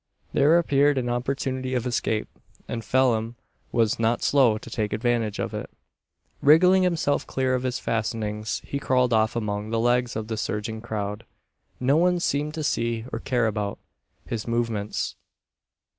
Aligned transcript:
There 0.33 0.57
appeared 0.57 0.97
an 0.97 1.09
opportunity 1.09 1.75
of 1.75 1.85
escape, 1.85 2.27
and 2.67 2.83
Phelim 2.83 3.35
was 3.71 3.99
not 3.99 4.23
slow 4.23 4.57
to 4.57 4.67
take 4.71 4.93
advantage 4.93 5.37
of 5.37 5.53
it. 5.53 5.69
Wriggling 6.41 6.81
himself 6.81 7.27
clear 7.27 7.53
of 7.53 7.61
his 7.61 7.77
fastenings, 7.77 8.63
he 8.65 8.79
crawled 8.79 9.13
off 9.13 9.35
among 9.35 9.69
the 9.69 9.79
legs 9.79 10.15
of 10.15 10.27
the 10.27 10.37
surging 10.37 10.81
crowd. 10.81 11.23
No 11.79 11.97
one 11.97 12.19
seemed 12.19 12.55
to 12.55 12.63
see, 12.63 13.05
or 13.13 13.19
care 13.19 13.45
about, 13.45 13.77
his 14.25 14.47
movements. 14.47 15.17